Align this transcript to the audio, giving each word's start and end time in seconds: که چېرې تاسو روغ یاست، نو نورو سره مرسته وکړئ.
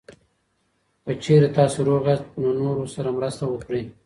که 1.03 1.11
چېرې 1.23 1.49
تاسو 1.57 1.77
روغ 1.87 2.03
یاست، 2.09 2.25
نو 2.41 2.49
نورو 2.61 2.83
سره 2.95 3.09
مرسته 3.17 3.43
وکړئ. 3.47 3.83